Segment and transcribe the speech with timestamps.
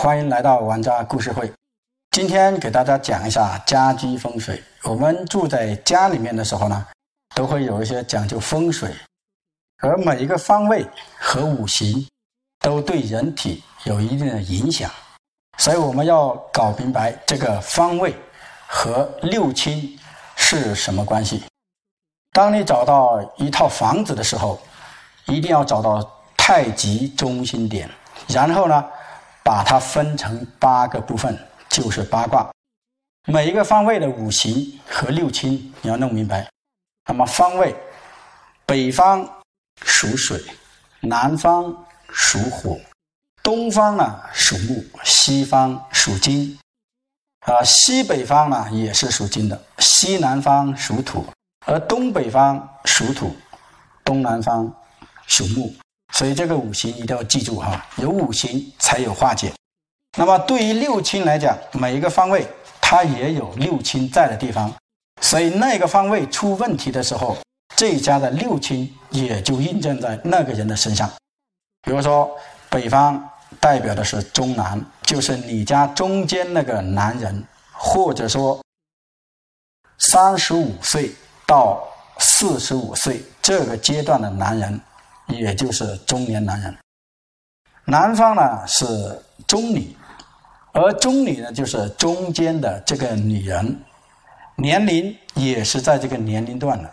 [0.00, 1.52] 欢迎来到玩家故事会。
[2.12, 4.62] 今天给大家讲一下家居风水。
[4.84, 6.86] 我们住在家里面的时候呢，
[7.34, 8.94] 都会有一些讲究风水，
[9.78, 10.86] 而每一个方位
[11.18, 12.06] 和五行
[12.60, 14.88] 都对人体有一定的影响，
[15.58, 18.14] 所以我们要搞明白这个方位
[18.68, 19.98] 和六亲
[20.36, 21.42] 是什么关系。
[22.30, 24.60] 当你找到一套房子的时候，
[25.26, 27.90] 一定要找到太极中心点，
[28.28, 28.84] 然后呢，
[29.48, 31.34] 把它分成八个部分，
[31.70, 32.46] 就是八卦。
[33.26, 36.46] 每一个方位的五行和六亲你要弄明白。
[37.06, 37.74] 那么方位，
[38.66, 39.26] 北方
[39.86, 40.38] 属水，
[41.00, 41.74] 南方
[42.10, 42.78] 属火，
[43.42, 46.58] 东方呢属木，西方属金，
[47.46, 51.24] 啊，西北方呢也是属金的，西南方属土。
[51.64, 53.34] 而东北方属土，
[54.04, 54.70] 东南方
[55.26, 55.74] 属木，
[56.18, 59.52] 所以这个五行一定要记住哈，有五行才有化解。
[60.18, 62.44] 那么对于六亲来讲，每一个方位
[62.80, 64.74] 它也有六亲在的地方，
[65.20, 67.38] 所以那个方位出问题的时候，
[67.76, 71.08] 这家的六亲也就印证在那个人的身上。
[71.82, 72.28] 比如说
[72.68, 73.22] 北方
[73.60, 78.60] 代表的是中男，就是你家中间那个男人，或者说
[79.98, 81.14] 三十五岁。
[81.46, 81.82] 到
[82.18, 84.78] 四十五岁这个阶段的男人，
[85.28, 86.76] 也就是中年男人。
[87.84, 88.86] 南方呢是
[89.46, 89.96] 中女，
[90.72, 93.80] 而中女呢就是中间的这个女人，
[94.56, 96.90] 年龄也是在这个年龄段的。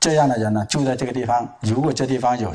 [0.00, 2.54] 这样的人呢住在这个地方，如果这地方有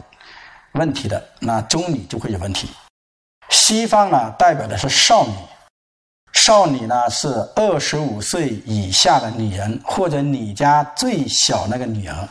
[0.73, 2.69] 问题的，那中女就会有问题。
[3.49, 5.33] 西方呢代表的是少女。
[6.33, 12.27] 少女呢是二十五岁以下的女人，或者你家最小那个女儿。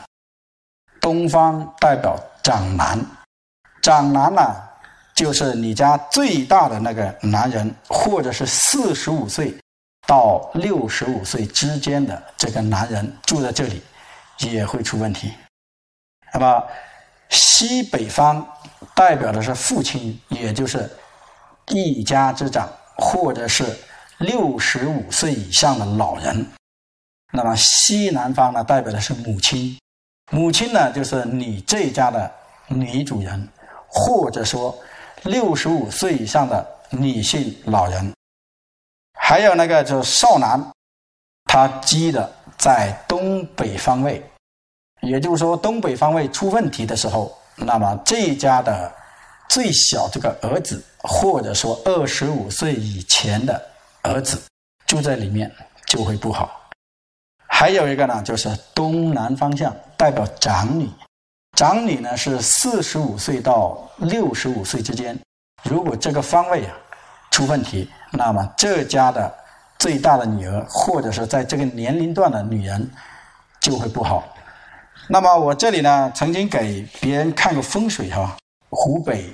[0.99, 2.99] 东方代表长男，
[3.81, 4.41] 长男呢
[5.15, 9.57] 就是你家最大的那个男人，或者是四十五岁
[10.05, 13.81] 到六十五岁之间的这个男人住在这里
[14.39, 15.33] 也会出问题。
[16.33, 16.63] 那么
[17.29, 18.45] 西北方
[18.93, 20.87] 代表的是父亲，也就是
[21.69, 23.65] 一家之长，或者是。
[24.19, 26.47] 六十五岁以上的老人，
[27.33, 29.77] 那么西南方呢，代表的是母亲。
[30.31, 32.31] 母亲呢，就是你这家的
[32.67, 33.47] 女主人，
[33.87, 34.77] 或者说
[35.23, 38.13] 六十五岁以上的女性老人。
[39.19, 40.71] 还有那个就是少男，
[41.45, 44.23] 他积的在东北方位，
[45.01, 48.91] 也就是说东北方位出问题的时候，那么这家的
[49.49, 53.69] 最小这个儿子，或者说二十五岁以前的。
[54.05, 54.37] 儿子
[54.85, 55.49] 住在里面
[55.85, 56.62] 就会不好。
[57.55, 60.89] 还有一个呢，就是东南方向代表长女，
[61.55, 65.17] 长女呢是四十五岁到六十五岁之间。
[65.63, 66.73] 如果这个方位啊
[67.29, 69.31] 出问题，那么这家的
[69.77, 72.89] 最大的女儿，或者是在这个年龄段的女人
[73.61, 74.23] 就会不好。
[75.07, 78.35] 那么我这里呢，曾经给别人看过风水哈，
[78.71, 79.31] 湖北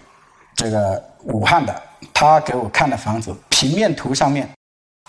[0.56, 1.82] 这个武汉的，
[2.14, 4.48] 他给我看的房子平面图上面。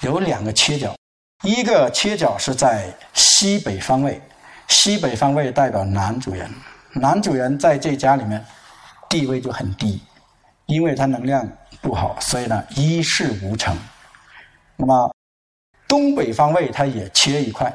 [0.02, 0.94] 有两个切角，
[1.42, 4.20] 一个切角是在西北方位，
[4.68, 6.50] 西北方位代表男主人，
[6.92, 8.44] 男主人在这家里面
[9.08, 10.02] 地位就很低，
[10.66, 11.48] 因为他能量
[11.80, 13.74] 不好，所以呢一事无成。
[14.76, 15.10] 那么
[15.88, 17.74] 东北方位它也切一块，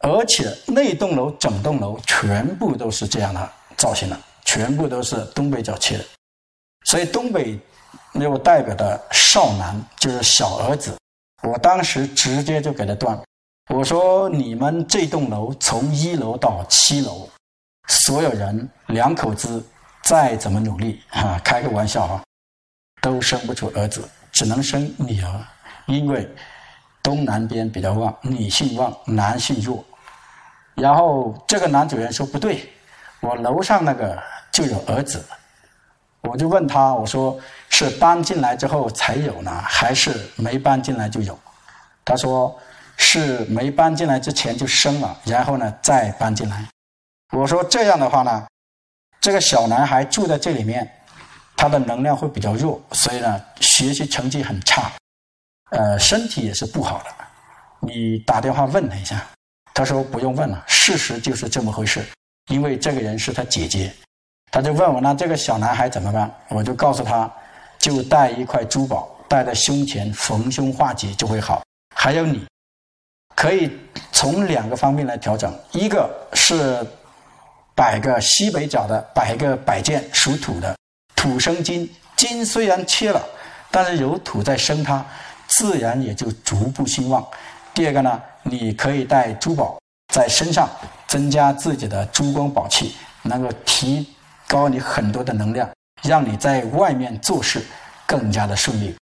[0.00, 6.04] 而且那栋楼整栋楼全部都是这样的造型的，全部都是东北角切的，
[6.84, 7.58] 所以东北
[8.12, 10.94] 又代表的少男就是小儿子。
[11.42, 13.22] 我当时直接就给他断了，
[13.72, 17.28] 我说：“你们这栋楼从一楼到七楼，
[17.88, 19.64] 所有人两口子
[20.02, 22.22] 再怎么努力啊，开个玩笑啊，
[23.02, 25.46] 都生不出儿子，只能生女儿，
[25.86, 26.28] 因为
[27.02, 29.84] 东南边比较旺，女性旺，男性弱。”
[30.74, 32.68] 然后这个男主人说：“不对，
[33.20, 34.20] 我楼上那个
[34.52, 35.24] 就有儿子。”
[36.26, 37.38] 我就问他，我说
[37.70, 41.38] 是搬进来之后才有呢，还是没搬进来就有？
[42.04, 42.56] 他说
[42.96, 46.64] 是没搬进来之前就生了，然后呢再搬进来。
[47.32, 48.46] 我说这样的话呢，
[49.20, 50.88] 这个小男孩住在这里面，
[51.56, 54.92] 他的能量会比较弱，所以呢学习成绩很差，
[55.70, 57.10] 呃身体也是不好的。
[57.80, 59.24] 你打电话问他一下，
[59.74, 62.04] 他说不用问了，事实就是这么回事，
[62.48, 63.92] 因为这个人是他姐姐。
[64.56, 66.34] 他就问我那这个小男孩怎么办？
[66.48, 67.30] 我就告诉他，
[67.78, 71.62] 就带一块珠宝戴在胸前，逢凶化吉就会好。
[71.94, 72.42] 还有你，
[73.34, 73.70] 可以
[74.12, 76.82] 从两个方面来调整，一个是
[77.74, 80.74] 摆个西北角的，摆一个摆件属土的，
[81.14, 81.86] 土生金，
[82.16, 83.22] 金虽然切了，
[83.70, 85.04] 但是有土在生它，
[85.46, 87.22] 自然也就逐步兴旺。
[87.74, 89.78] 第二个呢，你可以带珠宝
[90.14, 90.66] 在身上，
[91.06, 94.15] 增加自己的珠光宝气，能够提
[94.46, 95.68] 高你很多的能量，
[96.02, 97.64] 让你在外面做事
[98.06, 98.96] 更加的顺利。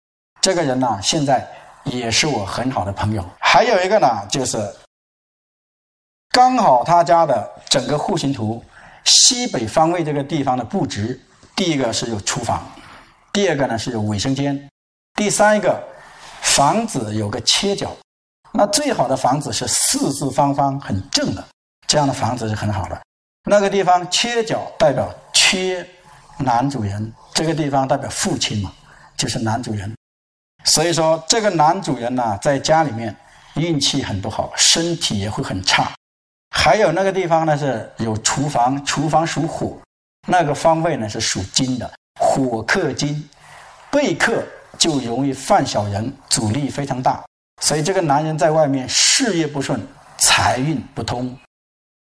[0.41, 1.47] 这个人呢，现在
[1.83, 3.23] 也是我很好的朋友。
[3.39, 4.57] 还有一个呢，就是
[6.29, 8.63] 刚好他家的整个户型图
[9.05, 11.19] 西北方位这个地方的布局，
[11.55, 12.63] 第一个是有厨房，
[13.33, 14.69] 第二个呢是有卫生间，
[15.15, 15.81] 第三一个
[16.41, 17.91] 房子有个切角。
[18.53, 21.43] 那最好的房子是四四方方很正的，
[21.87, 23.01] 这样的房子是很好的。
[23.49, 25.13] 那个地方切角代表
[25.51, 25.85] 缺
[26.37, 28.71] 男主人，这个地方代表父亲嘛，
[29.17, 29.93] 就是男主人。
[30.63, 33.13] 所以说，这个男主人呢，在家里面
[33.55, 35.91] 运气很不好，身体也会很差。
[36.55, 39.77] 还有那个地方呢是有厨房，厨房属火，
[40.25, 43.29] 那个方位呢是属金的，火克金，
[43.91, 44.41] 背克
[44.77, 47.21] 就容易犯小人，阻力非常大。
[47.61, 49.85] 所以这个男人在外面事业不顺，
[50.17, 51.37] 财运不通。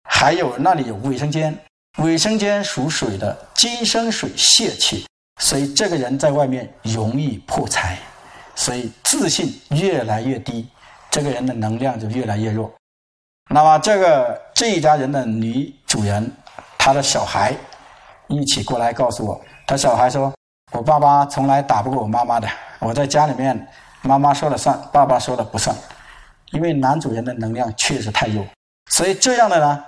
[0.07, 1.57] 还有那里有卫生间，
[1.99, 5.05] 卫生间属水的，金生水泄气，
[5.39, 7.97] 所以这个人在外面容易破财。
[8.55, 10.67] 所以自信越来越低，
[11.09, 12.71] 这个人的能量就越来越弱。
[13.49, 16.31] 那么这个这一家人的女主人，
[16.77, 17.55] 她的小孩
[18.27, 20.33] 一起过来告诉我，他小孩说
[20.71, 22.47] ：“我爸爸从来打不过我妈妈的，
[22.79, 23.67] 我在家里面
[24.01, 25.75] 妈妈说了算，爸爸说了不算。
[26.51, 28.45] 因为男主人的能量确实太弱，
[28.91, 29.83] 所以这样的呢，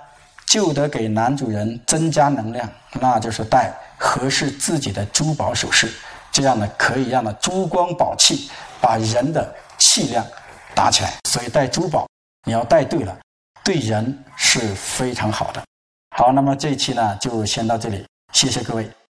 [0.46, 2.68] 就得给男主人增加能量，
[3.00, 5.92] 那就是戴合适自己的珠宝首饰。”
[6.32, 8.50] 这样呢，可以让它珠光宝气，
[8.80, 10.24] 把人的气量
[10.74, 11.14] 打起来。
[11.28, 12.06] 所以戴珠宝，
[12.46, 13.16] 你要戴对了，
[13.64, 15.62] 对人是非常好的。
[16.14, 18.86] 好，那么这一期呢，就先到这里，谢谢各位。